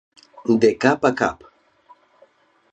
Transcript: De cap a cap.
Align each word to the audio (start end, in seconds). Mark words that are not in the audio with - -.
De 0.63 0.71
cap 0.85 1.05
a 1.11 1.13
cap. 1.21 1.47